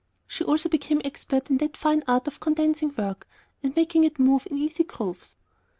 She 0.25 0.43
also 0.43 0.67
became 0.67 0.99
expert 1.05 1.51
in 1.51 1.57
that 1.57 1.65
other 1.73 1.77
fine 1.77 2.03
art 2.07 2.25
of 2.25 2.39
condensing 2.39 2.91
work, 2.97 3.27
and 3.61 3.75
making 3.75 4.03
it 4.03 4.17
move 4.17 4.47
in 4.49 4.57
easy 4.57 4.83
grooves. 4.83 5.35